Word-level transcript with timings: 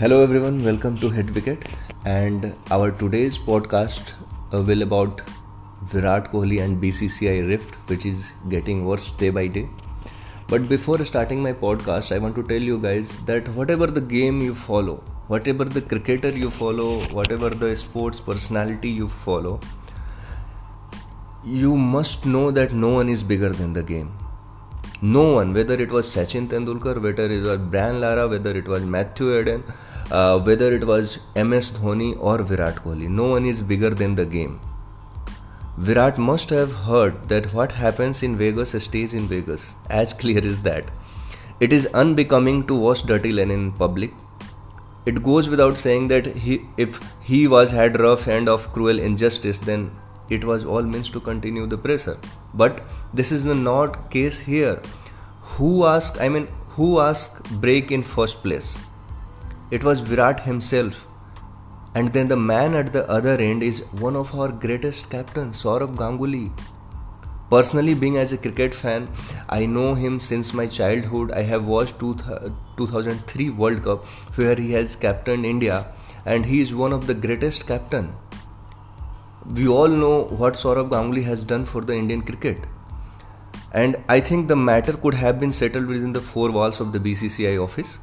Hello 0.00 0.22
everyone, 0.22 0.64
welcome 0.64 0.96
to 0.98 1.10
Hit 1.10 1.34
Wicket 1.34 1.64
and 2.04 2.54
our 2.70 2.92
today's 2.92 3.36
podcast 3.36 4.12
uh, 4.54 4.62
will 4.62 4.82
about 4.82 5.22
Virat 5.82 6.30
Kohli 6.30 6.62
and 6.62 6.80
BCCI 6.80 7.48
rift 7.48 7.74
which 7.88 8.06
is 8.06 8.32
getting 8.48 8.84
worse 8.84 9.10
day 9.10 9.30
by 9.30 9.48
day. 9.48 9.68
But 10.46 10.68
before 10.68 11.04
starting 11.04 11.42
my 11.42 11.52
podcast, 11.52 12.14
I 12.14 12.18
want 12.18 12.36
to 12.36 12.44
tell 12.44 12.62
you 12.62 12.78
guys 12.78 13.18
that 13.24 13.48
whatever 13.56 13.88
the 13.88 14.00
game 14.00 14.40
you 14.40 14.54
follow, 14.54 15.02
whatever 15.26 15.64
the 15.64 15.82
cricketer 15.82 16.30
you 16.30 16.48
follow, 16.48 17.00
whatever 17.06 17.50
the 17.50 17.74
sports 17.74 18.20
personality 18.20 18.90
you 18.90 19.08
follow, 19.08 19.58
you 21.44 21.76
must 21.76 22.24
know 22.24 22.52
that 22.52 22.72
no 22.72 22.90
one 22.90 23.08
is 23.08 23.24
bigger 23.24 23.48
than 23.48 23.72
the 23.72 23.82
game 23.82 24.16
no 25.00 25.34
one, 25.34 25.54
whether 25.54 25.74
it 25.74 25.92
was 25.92 26.12
Sachin 26.12 26.48
Tendulkar, 26.48 27.00
whether 27.00 27.30
it 27.30 27.42
was 27.42 27.58
Brian 27.58 28.00
Lara, 28.00 28.26
whether 28.26 28.56
it 28.56 28.66
was 28.66 28.82
Matthew 28.82 29.32
Hayden, 29.32 29.62
uh, 30.10 30.40
whether 30.40 30.72
it 30.72 30.84
was 30.84 31.20
MS 31.36 31.70
Dhoni 31.70 32.16
or 32.18 32.42
Virat 32.42 32.76
Kohli, 32.76 33.08
no 33.08 33.28
one 33.28 33.44
is 33.44 33.62
bigger 33.62 33.90
than 33.90 34.16
the 34.16 34.26
game. 34.26 34.58
Virat 35.76 36.18
must 36.18 36.50
have 36.50 36.72
heard 36.72 37.28
that 37.28 37.52
what 37.54 37.70
happens 37.70 38.24
in 38.24 38.36
Vegas 38.36 38.72
stays 38.82 39.14
in 39.14 39.28
Vegas. 39.28 39.76
As 39.88 40.12
clear 40.12 40.44
as 40.44 40.62
that. 40.62 40.90
It 41.60 41.72
is 41.72 41.86
unbecoming 41.94 42.66
to 42.66 42.74
wash 42.74 43.02
dirty 43.02 43.30
linen 43.30 43.66
in 43.66 43.72
public. 43.72 44.12
It 45.06 45.22
goes 45.22 45.48
without 45.48 45.76
saying 45.76 46.08
that 46.08 46.26
he, 46.26 46.62
if 46.76 47.00
he 47.22 47.46
was 47.46 47.70
had 47.70 48.00
rough 48.00 48.24
hand 48.24 48.48
of 48.48 48.72
cruel 48.72 48.98
injustice, 48.98 49.60
then 49.60 49.92
it 50.28 50.44
was 50.44 50.64
all 50.64 50.82
means 50.82 51.08
to 51.10 51.20
continue 51.20 51.66
the 51.66 51.78
pressure 51.78 52.18
but 52.54 52.80
this 53.12 53.32
is 53.32 53.44
the 53.44 53.54
not 53.54 54.10
case 54.10 54.40
here. 54.40 54.80
Who 55.56 55.84
asked 55.84 56.20
i 56.20 56.28
mean 56.28 56.48
who 56.76 57.00
asked 57.00 57.50
break 57.60 57.90
in 57.90 58.02
first 58.02 58.42
place? 58.42 58.78
It 59.70 59.84
was 59.84 60.00
virat 60.00 60.40
himself. 60.40 61.06
And 61.94 62.12
then 62.12 62.28
the 62.28 62.36
man 62.36 62.74
at 62.74 62.92
the 62.92 63.08
other 63.10 63.36
end 63.38 63.62
is 63.62 63.80
one 64.00 64.14
of 64.14 64.34
our 64.34 64.52
greatest 64.52 65.10
captains 65.10 65.62
sourav 65.62 65.96
ganguly. 65.96 66.52
Personally 67.50 67.94
being 67.94 68.18
as 68.18 68.32
a 68.32 68.38
cricket 68.38 68.74
fan 68.74 69.08
i 69.48 69.64
know 69.66 69.94
him 69.94 70.20
since 70.20 70.52
my 70.54 70.66
childhood. 70.66 71.32
I 71.32 71.42
have 71.42 71.66
watched 71.66 71.98
2003 71.98 73.50
world 73.50 73.82
cup 73.82 74.06
where 74.36 74.56
he 74.56 74.72
has 74.72 74.96
captained 74.96 75.46
india. 75.46 75.86
And 76.24 76.46
he 76.46 76.60
is 76.60 76.74
one 76.74 76.92
of 76.92 77.06
the 77.06 77.14
greatest 77.14 77.66
captain 77.66 78.12
we 79.54 79.66
all 79.66 79.88
know 79.88 80.24
what 80.24 80.54
Sourav 80.54 80.90
Ganguly 80.90 81.22
has 81.24 81.42
done 81.42 81.64
for 81.64 81.80
the 81.80 81.94
Indian 81.94 82.20
cricket. 82.20 82.66
And 83.72 83.96
I 84.08 84.20
think 84.20 84.48
the 84.48 84.56
matter 84.56 84.92
could 84.92 85.14
have 85.14 85.40
been 85.40 85.52
settled 85.52 85.86
within 85.86 86.12
the 86.12 86.20
four 86.20 86.50
walls 86.50 86.80
of 86.80 86.92
the 86.92 86.98
BCCI 86.98 87.62
office. 87.62 87.98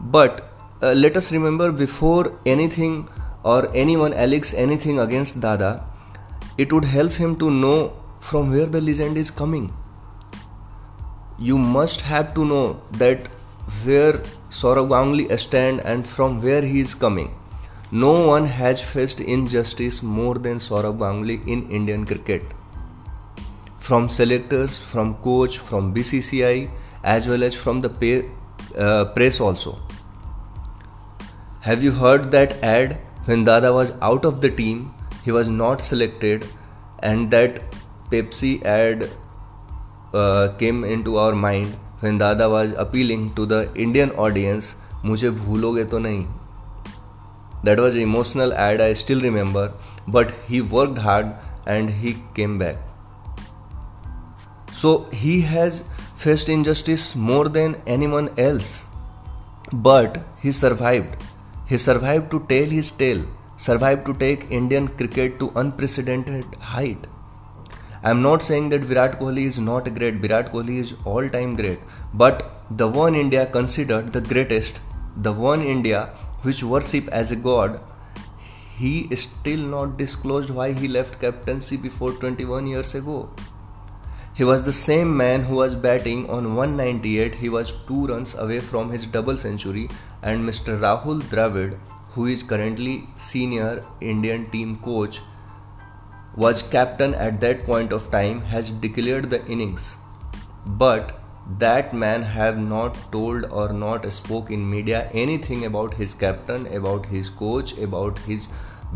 But 0.00 0.48
uh, 0.80 0.92
let 0.92 1.16
us 1.16 1.32
remember 1.32 1.72
before 1.72 2.38
anything 2.46 3.08
or 3.42 3.74
anyone 3.74 4.12
alleges 4.12 4.54
anything 4.54 5.00
against 5.00 5.40
Dada, 5.40 5.84
it 6.58 6.72
would 6.72 6.84
help 6.84 7.12
him 7.12 7.36
to 7.38 7.50
know 7.50 7.96
from 8.20 8.50
where 8.52 8.66
the 8.66 8.80
legend 8.80 9.16
is 9.16 9.30
coming. 9.30 9.72
You 11.38 11.58
must 11.58 12.02
have 12.02 12.34
to 12.34 12.44
know 12.44 12.82
that 12.92 13.26
where 13.84 14.14
Sourav 14.50 14.88
Ganguly 14.88 15.38
stand 15.40 15.80
and 15.80 16.06
from 16.06 16.40
where 16.40 16.62
he 16.62 16.80
is 16.80 16.94
coming 16.94 17.34
no 17.92 18.26
one 18.26 18.46
has 18.46 18.82
faced 18.82 19.20
injustice 19.20 20.02
more 20.02 20.36
than 20.36 20.56
Sourav 20.56 20.96
Ganguly 20.96 21.46
in 21.46 21.68
Indian 21.70 22.06
cricket. 22.06 22.42
From 23.76 24.08
selectors, 24.08 24.78
from 24.78 25.16
coach, 25.16 25.58
from 25.58 25.92
BCCI, 25.94 26.70
as 27.04 27.28
well 27.28 27.42
as 27.44 27.54
from 27.54 27.82
the 27.82 27.90
pay, 27.90 28.30
uh, 28.78 29.04
press 29.16 29.40
also. 29.40 29.78
Have 31.60 31.82
you 31.82 31.92
heard 31.92 32.30
that 32.30 32.54
ad 32.62 32.98
when 33.26 33.44
Dada 33.44 33.70
was 33.74 33.92
out 34.00 34.24
of 34.24 34.40
the 34.40 34.50
team, 34.50 34.94
he 35.22 35.30
was 35.30 35.50
not 35.50 35.82
selected, 35.82 36.46
and 37.00 37.30
that 37.30 37.60
Pepsi 38.10 38.64
ad 38.64 39.10
uh, 40.14 40.48
came 40.58 40.82
into 40.82 41.18
our 41.18 41.34
mind 41.34 41.76
when 42.00 42.16
Dada 42.16 42.48
was 42.48 42.72
appealing 42.72 43.34
to 43.34 43.44
the 43.44 43.68
Indian 43.74 44.12
audience, 44.12 44.76
मुझे 45.04 45.30
भूलोगे 45.30 45.84
तो 45.84 45.98
नहीं 45.98 46.41
that 47.62 47.78
was 47.78 47.94
an 47.94 48.00
emotional 48.00 48.52
ad, 48.52 48.80
I 48.80 48.92
still 48.92 49.20
remember, 49.20 49.72
but 50.06 50.32
he 50.48 50.60
worked 50.60 50.98
hard 50.98 51.34
and 51.66 51.90
he 51.90 52.16
came 52.34 52.58
back. 52.58 52.76
So 54.72 55.04
he 55.10 55.42
has 55.42 55.84
faced 56.16 56.48
injustice 56.48 57.14
more 57.14 57.48
than 57.48 57.80
anyone 57.86 58.30
else, 58.38 58.86
but 59.72 60.22
he 60.40 60.52
survived. 60.52 61.22
He 61.66 61.78
survived 61.78 62.30
to 62.32 62.44
tell 62.48 62.64
his 62.64 62.90
tale, 62.90 63.24
survived 63.56 64.06
to 64.06 64.14
take 64.14 64.50
Indian 64.50 64.88
cricket 64.88 65.38
to 65.38 65.52
unprecedented 65.56 66.44
height. 66.56 67.06
I'm 68.02 68.20
not 68.22 68.42
saying 68.42 68.70
that 68.70 68.80
Virat 68.80 69.20
Kohli 69.20 69.44
is 69.44 69.60
not 69.60 69.94
great, 69.94 70.16
Virat 70.16 70.50
Kohli 70.52 70.78
is 70.78 70.94
all 71.04 71.28
time 71.28 71.54
great, 71.54 71.78
but 72.12 72.42
the 72.68 72.88
one 72.88 73.14
India 73.14 73.46
considered 73.46 74.12
the 74.12 74.20
greatest, 74.20 74.80
the 75.16 75.32
one 75.32 75.62
India 75.62 76.10
which 76.42 76.62
worship 76.62 77.08
as 77.08 77.32
a 77.32 77.36
god, 77.36 77.80
he 78.76 79.14
still 79.14 79.60
not 79.60 79.96
disclosed 79.96 80.50
why 80.50 80.72
he 80.72 80.88
left 80.88 81.20
captaincy 81.20 81.76
before 81.76 82.12
21 82.12 82.66
years 82.66 82.94
ago. 82.94 83.30
He 84.34 84.44
was 84.44 84.62
the 84.62 84.72
same 84.72 85.14
man 85.16 85.42
who 85.44 85.56
was 85.56 85.74
batting 85.74 86.28
on 86.28 86.54
198. 86.56 87.34
He 87.36 87.48
was 87.50 87.72
two 87.86 88.06
runs 88.06 88.34
away 88.34 88.60
from 88.60 88.90
his 88.90 89.06
double 89.06 89.36
century, 89.36 89.88
and 90.22 90.48
Mr. 90.48 90.78
Rahul 90.80 91.20
Dravid, 91.20 91.78
who 92.14 92.26
is 92.26 92.42
currently 92.42 93.08
senior 93.14 93.82
Indian 94.00 94.50
team 94.50 94.78
coach, 94.78 95.20
was 96.34 96.62
captain 96.62 97.14
at 97.14 97.40
that 97.42 97.66
point 97.66 97.92
of 97.92 98.10
time, 98.10 98.40
has 98.40 98.70
declared 98.70 99.28
the 99.28 99.44
innings. 99.46 99.96
But 100.64 101.21
that 101.46 101.92
man 101.92 102.22
have 102.22 102.56
not 102.56 102.96
told 103.10 103.46
or 103.50 103.72
not 103.72 104.10
spoke 104.12 104.50
in 104.50 104.68
media 104.68 105.10
anything 105.12 105.64
about 105.64 105.94
his 105.94 106.14
captain 106.14 106.66
about 106.72 107.06
his 107.06 107.28
coach 107.28 107.76
about 107.78 108.18
his 108.18 108.46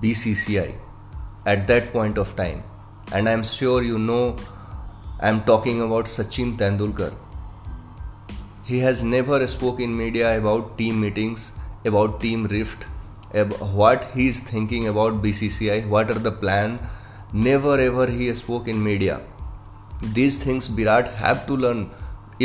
bcci 0.00 0.74
at 1.46 1.66
that 1.66 1.92
point 1.92 2.18
of 2.18 2.34
time. 2.34 2.64
And 3.12 3.28
i'm 3.28 3.44
sure 3.44 3.82
you 3.82 3.98
know 3.98 4.36
i'm 5.20 5.42
talking 5.44 5.80
about 5.80 6.06
sachin 6.06 6.56
tendulkar. 6.56 7.14
He 8.64 8.80
has 8.80 9.04
never 9.04 9.46
spoke 9.46 9.80
in 9.80 9.96
media 9.96 10.36
about 10.38 10.76
team 10.78 11.00
meetings 11.00 11.52
about 11.84 12.20
team 12.20 12.44
rift 12.44 12.86
about 13.32 13.60
what 13.72 14.04
he 14.14 14.28
is 14.28 14.40
thinking 14.40 14.88
about 14.88 15.22
bcci 15.22 15.86
what 15.86 16.10
are 16.10 16.18
the 16.18 16.32
plan. 16.32 16.78
Never 17.32 17.78
ever 17.78 18.06
he 18.06 18.34
spoke 18.34 18.66
in 18.68 18.82
media. 18.82 19.20
These 20.02 20.38
things 20.38 20.66
virat 20.66 21.08
have 21.08 21.46
to 21.46 21.56
learn 21.56 21.90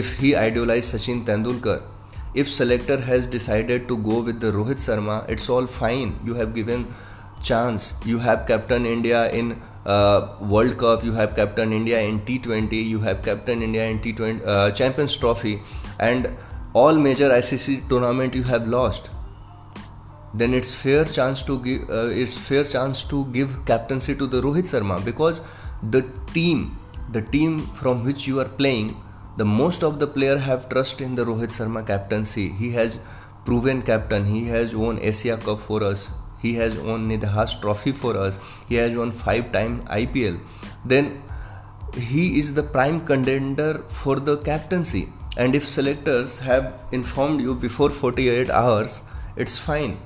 if 0.01 0.15
he 0.19 0.35
idolized 0.35 0.93
Sachin 0.93 1.23
Tendulkar. 1.25 1.81
If 2.33 2.47
selector 2.47 2.97
has 3.01 3.25
decided 3.25 3.87
to 3.87 3.97
go 3.97 4.21
with 4.21 4.39
the 4.39 4.51
Rohit 4.51 4.81
Sharma, 4.85 5.27
it's 5.27 5.49
all 5.49 5.65
fine. 5.65 6.19
You 6.25 6.35
have 6.35 6.53
given 6.53 6.87
chance. 7.41 7.93
You 8.05 8.19
have 8.19 8.45
captain 8.45 8.85
India 8.85 9.29
in 9.31 9.59
uh, 9.85 10.35
World 10.41 10.77
Cup. 10.77 11.03
You 11.03 11.13
have 11.13 11.35
captain 11.35 11.73
India 11.73 12.01
in 12.01 12.19
T20. 12.21 12.85
You 12.87 12.99
have 12.99 13.23
captain 13.23 13.63
India 13.63 13.85
in 13.87 13.99
T20 13.99 14.45
uh, 14.45 14.71
Champions 14.71 15.17
Trophy, 15.17 15.61
and 15.99 16.29
all 16.73 16.93
major 17.07 17.29
ICC 17.29 17.89
tournament 17.89 18.35
you 18.35 18.43
have 18.43 18.67
lost. 18.67 19.09
Then 20.33 20.53
it's 20.53 20.75
fair 20.75 21.05
chance 21.05 21.41
to 21.43 21.59
give. 21.63 21.89
Uh, 21.89 22.21
it's 22.25 22.37
fair 22.37 22.63
chance 22.75 23.03
to 23.15 23.25
give 23.39 23.57
captaincy 23.65 24.15
to 24.15 24.27
the 24.27 24.41
Rohit 24.41 24.71
Sharma 24.75 25.03
because 25.09 25.41
the 25.97 26.05
team, 26.33 26.77
the 27.11 27.21
team 27.21 27.59
from 27.83 28.05
which 28.05 28.27
you 28.27 28.39
are 28.45 28.49
playing 28.63 28.95
the 29.37 29.45
most 29.45 29.83
of 29.83 29.99
the 29.99 30.07
player 30.07 30.37
have 30.37 30.67
trust 30.67 30.99
in 30.99 31.13
the 31.15 31.23
Rohit 31.23 31.51
Sharma 31.55 31.85
captaincy. 31.85 32.49
He 32.49 32.71
has 32.71 32.99
proven 33.45 33.81
captain. 33.83 34.25
He 34.25 34.45
has 34.45 34.75
won 34.75 34.99
Asia 34.99 35.37
Cup 35.37 35.59
for 35.59 35.83
us. 35.83 36.09
He 36.41 36.55
has 36.55 36.77
won 36.77 37.07
Nidahas 37.09 37.61
Trophy 37.61 37.91
for 37.91 38.17
us. 38.17 38.39
He 38.67 38.75
has 38.75 38.95
won 38.97 39.11
five 39.11 39.51
time 39.51 39.85
IPL. 39.87 40.39
Then 40.83 41.21
he 41.95 42.39
is 42.39 42.55
the 42.55 42.63
prime 42.63 43.05
contender 43.05 43.83
for 43.87 44.19
the 44.19 44.37
captaincy. 44.37 45.09
And 45.37 45.53
if 45.53 45.67
selectors 45.67 46.39
have 46.39 46.73
informed 46.91 47.41
you 47.41 47.53
before 47.53 47.91
48 47.91 48.49
hours, 48.49 49.03
it's 49.35 49.57
fine. 49.57 49.99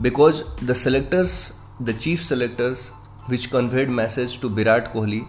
Because 0.00 0.44
the 0.58 0.76
selectors, 0.76 1.58
the 1.80 1.92
chief 1.92 2.22
selectors, 2.22 2.90
which 3.26 3.50
conveyed 3.50 3.88
message 3.88 4.38
to 4.40 4.48
Virat 4.48 4.92
Kohli 4.92 5.26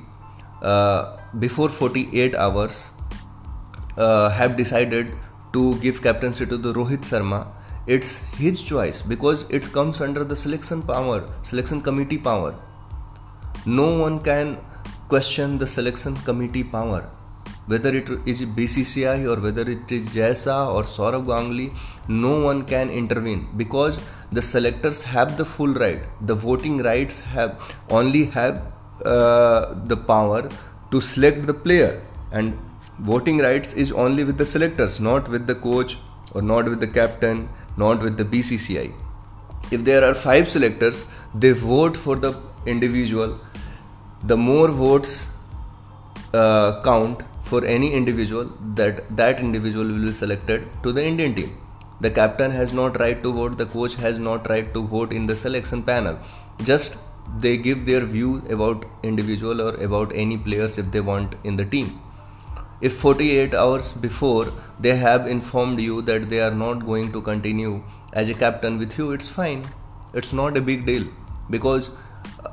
before 1.39 1.69
48 1.69 2.35
hours 2.35 2.91
uh, 3.97 4.29
have 4.29 4.55
decided 4.55 5.13
to 5.53 5.75
give 5.79 6.01
captaincy 6.01 6.45
to 6.45 6.57
the 6.57 6.73
Rohit 6.73 7.01
Sharma, 7.01 7.47
it's 7.87 8.19
his 8.35 8.61
choice 8.61 9.01
because 9.01 9.49
it 9.49 9.71
comes 9.71 10.01
under 10.01 10.23
the 10.23 10.35
selection 10.35 10.81
power, 10.83 11.27
selection 11.41 11.81
committee 11.81 12.17
power. 12.17 12.55
No 13.65 13.97
one 13.97 14.19
can 14.21 14.59
question 15.07 15.57
the 15.57 15.67
selection 15.67 16.15
committee 16.17 16.63
power. 16.63 17.09
whether 17.71 17.89
it 17.97 18.09
is 18.31 18.41
BCCI 18.57 19.17
or 19.31 19.39
whether 19.41 19.63
it 19.73 19.91
is 19.95 20.11
Jay 20.13 20.33
Shah 20.33 20.71
or 20.75 20.83
Sourav 20.83 21.25
Ganguly, 21.25 21.67
no 22.07 22.31
one 22.43 22.63
can 22.65 22.89
intervene 22.89 23.47
because 23.57 23.99
the 24.31 24.41
selectors 24.41 25.03
have 25.03 25.37
the 25.37 25.45
full 25.45 25.73
right. 25.83 26.01
The 26.21 26.33
voting 26.33 26.79
rights 26.79 27.21
have 27.21 27.75
only 27.89 28.25
have 28.37 28.63
uh, 29.05 29.73
the 29.85 29.97
power 29.97 30.49
to 30.91 31.01
select 31.01 31.45
the 31.45 31.53
player, 31.53 32.01
and 32.31 32.57
voting 32.99 33.37
rights 33.39 33.73
is 33.73 33.91
only 33.91 34.23
with 34.23 34.37
the 34.37 34.45
selectors, 34.45 34.99
not 34.99 35.29
with 35.29 35.47
the 35.47 35.55
coach 35.55 35.97
or 36.33 36.41
not 36.41 36.65
with 36.65 36.79
the 36.79 36.87
captain, 36.87 37.49
not 37.77 38.01
with 38.01 38.17
the 38.17 38.25
BCCI. 38.25 38.91
If 39.71 39.83
there 39.83 40.03
are 40.03 40.13
five 40.13 40.49
selectors, 40.49 41.05
they 41.33 41.51
vote 41.51 41.95
for 41.95 42.15
the 42.15 42.33
individual. 42.65 43.39
The 44.23 44.37
more 44.37 44.67
votes 44.69 45.33
uh, 46.33 46.81
count 46.83 47.23
for 47.41 47.63
any 47.65 47.93
individual, 47.93 48.45
that 48.75 49.15
that 49.15 49.39
individual 49.39 49.85
will 49.85 50.05
be 50.07 50.11
selected 50.11 50.67
to 50.83 50.91
the 50.91 51.03
Indian 51.03 51.33
team. 51.35 51.57
The 52.01 52.09
captain 52.11 52.51
has 52.51 52.73
not 52.73 52.99
right 52.99 53.21
to 53.23 53.31
vote. 53.31 53.57
The 53.57 53.65
coach 53.65 53.95
has 53.95 54.19
not 54.19 54.49
right 54.49 54.73
to 54.73 54.81
vote 54.81 55.11
in 55.11 55.25
the 55.27 55.35
selection 55.35 55.83
panel. 55.83 56.19
Just 56.63 56.97
they 57.37 57.57
give 57.57 57.85
their 57.85 58.05
view 58.05 58.43
about 58.49 58.85
individual 59.03 59.61
or 59.61 59.75
about 59.75 60.11
any 60.15 60.37
players 60.37 60.77
if 60.77 60.91
they 60.91 61.01
want 61.01 61.35
in 61.43 61.55
the 61.57 61.65
team. 61.65 61.99
If 62.81 62.93
48 62.97 63.53
hours 63.53 63.93
before 63.93 64.47
they 64.79 64.95
have 64.95 65.27
informed 65.27 65.81
you 65.81 66.01
that 66.03 66.29
they 66.29 66.39
are 66.41 66.51
not 66.51 66.85
going 66.85 67.11
to 67.11 67.21
continue 67.21 67.83
as 68.13 68.29
a 68.29 68.33
captain 68.33 68.77
with 68.77 68.97
you 68.97 69.11
it's 69.11 69.29
fine. 69.29 69.65
It's 70.13 70.33
not 70.33 70.57
a 70.57 70.61
big 70.61 70.85
deal 70.85 71.07
because 71.49 71.91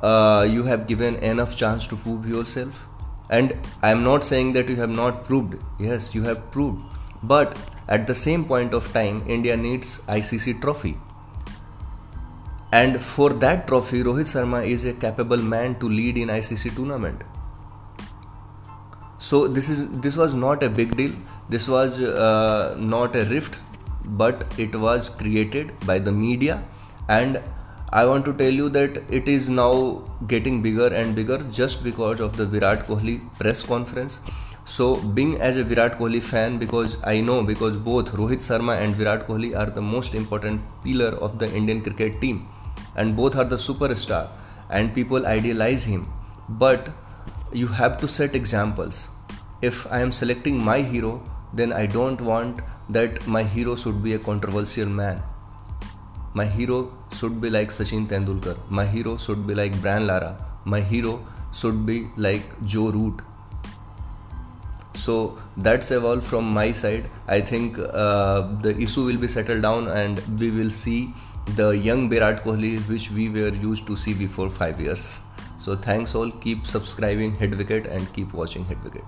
uh, 0.03 0.45
you 0.49 0.63
have 0.63 0.85
given 0.87 1.15
enough 1.15 1.55
chance 1.55 1.87
to 1.87 1.95
prove 1.95 2.27
yourself. 2.27 2.85
And 3.29 3.57
i 3.83 3.89
am 3.91 4.03
not 4.03 4.23
saying 4.23 4.53
that 4.53 4.69
you 4.69 4.75
have 4.75 4.89
not 4.89 5.23
proved. 5.23 5.57
Yes 5.79 6.13
you 6.13 6.23
have 6.23 6.51
proved. 6.51 6.81
But 7.23 7.57
at 7.87 8.05
the 8.05 8.15
same 8.15 8.43
point 8.45 8.73
of 8.73 8.91
time 8.93 9.19
india 9.35 9.55
needs 9.65 9.91
icc 10.15 10.61
trophy 10.63 10.95
and 12.71 13.01
for 13.01 13.29
that 13.29 13.65
trophy 13.67 14.03
rohit 14.03 14.29
sharma 14.31 14.65
is 14.65 14.83
a 14.83 14.93
capable 14.93 15.37
man 15.37 15.75
to 15.79 15.87
lead 15.87 16.17
in 16.17 16.27
icc 16.27 16.75
tournament. 16.75 17.23
So 19.19 19.47
this 19.47 19.69
is 19.69 20.01
this 20.01 20.17
was 20.17 20.35
not 20.35 20.63
a 20.63 20.69
big 20.69 20.95
deal. 20.97 21.11
This 21.49 21.67
was 21.67 21.99
uh, 21.99 22.75
not 22.77 23.15
a 23.15 23.23
rift 23.25 23.57
but 24.03 24.45
it 24.57 24.75
was 24.75 25.09
created 25.09 25.73
by 25.85 25.99
the 25.99 26.11
media. 26.11 26.63
And 27.09 27.41
i 27.93 28.05
want 28.05 28.25
to 28.25 28.33
tell 28.33 28.51
you 28.51 28.67
that 28.67 28.97
it 29.09 29.29
is 29.29 29.49
now 29.49 30.03
getting 30.27 30.61
bigger 30.61 30.87
and 30.87 31.15
bigger 31.15 31.37
just 31.59 31.85
because 31.85 32.19
of 32.19 32.35
the 32.35 32.45
virat 32.45 32.85
kohli 32.85 33.21
press 33.39 33.63
conference. 33.63 34.19
So 34.65 34.97
being 34.97 35.39
as 35.39 35.55
a 35.55 35.63
virat 35.63 35.97
kohli 35.97 36.21
fan 36.21 36.57
because 36.57 36.97
i 37.05 37.21
know 37.21 37.41
because 37.43 37.77
both 37.77 38.11
rohit 38.11 38.45
sharma 38.49 38.77
and 38.81 38.93
virat 38.93 39.25
kohli 39.25 39.55
are 39.55 39.69
the 39.79 39.81
most 39.81 40.13
important 40.13 40.61
pillar 40.83 41.11
of 41.27 41.39
the 41.39 41.49
indian 41.61 41.81
cricket 41.81 42.19
team 42.19 42.45
and 42.97 43.15
both 43.15 43.35
are 43.35 43.45
the 43.45 43.55
superstar 43.55 44.27
and 44.69 44.93
people 44.93 45.25
idealize 45.25 45.85
him 45.85 46.07
but 46.49 46.89
you 47.51 47.67
have 47.67 47.97
to 47.99 48.07
set 48.07 48.35
examples. 48.35 49.09
If 49.61 49.91
I 49.91 50.01
am 50.01 50.11
selecting 50.11 50.63
my 50.63 50.81
hero, 50.81 51.23
then 51.53 51.73
I 51.73 51.85
don't 51.85 52.21
want 52.21 52.59
that 52.89 53.25
my 53.27 53.43
hero 53.43 53.75
should 53.75 54.03
be 54.03 54.13
a 54.13 54.19
controversial 54.19 54.87
man. 54.87 55.23
My 56.33 56.45
hero 56.45 56.93
should 57.13 57.41
be 57.41 57.49
like 57.49 57.69
Sachin 57.69 58.07
Tendulkar. 58.07 58.57
My 58.69 58.85
hero 58.85 59.17
should 59.17 59.47
be 59.47 59.55
like 59.55 59.81
Brian 59.81 60.07
Lara. 60.07 60.45
My 60.65 60.81
hero 60.81 61.25
should 61.53 61.85
be 61.85 62.09
like 62.15 62.43
Joe 62.65 62.91
Root. 62.91 63.21
So 64.93 65.37
that's 65.55 65.91
all 65.91 66.19
from 66.19 66.51
my 66.53 66.71
side. 66.71 67.09
I 67.27 67.41
think 67.41 67.79
uh, 67.79 68.41
the 68.61 68.77
issue 68.77 69.05
will 69.05 69.17
be 69.17 69.27
settled 69.27 69.61
down 69.61 69.87
and 69.87 70.21
we 70.39 70.51
will 70.51 70.69
see 70.69 71.13
the 71.55 71.69
young 71.69 72.09
Virat 72.09 72.43
Kohli 72.43 72.77
which 72.89 73.11
we 73.11 73.29
were 73.29 73.49
used 73.49 73.87
to 73.87 73.95
see 73.95 74.13
before 74.13 74.49
five 74.49 74.81
years. 74.81 75.19
So 75.57 75.75
thanks 75.75 76.13
all. 76.13 76.29
Keep 76.29 76.67
subscribing 76.67 77.35
Hit 77.35 77.57
Wicket 77.57 77.87
and 77.87 78.11
keep 78.13 78.33
watching 78.33 78.65
Hit 78.65 78.83
Wicket. 78.83 79.03